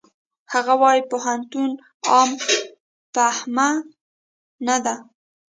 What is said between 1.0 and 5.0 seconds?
پوهنتون عام فهمه نه ده.